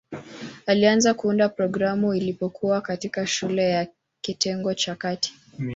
[0.67, 3.87] Alianza kuunda programu alipokuwa katikati shule ya
[4.21, 5.33] kitengo cha kati.